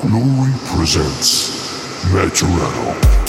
Glory 0.00 0.50
presents 0.64 2.10
Natural. 2.10 3.19